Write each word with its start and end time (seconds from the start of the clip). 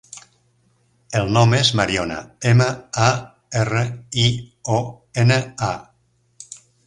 El 1.19 1.27
nom 1.35 1.51
és 1.57 1.69
Mariona: 1.79 2.15
ema, 2.53 2.69
a, 3.09 3.11
erra, 3.63 3.83
i, 4.23 4.27
o, 4.79 4.81
ena, 5.25 5.41
a. 5.71 6.57